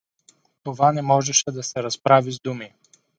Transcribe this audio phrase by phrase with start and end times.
[0.63, 2.73] Това не може да се разправи с думи.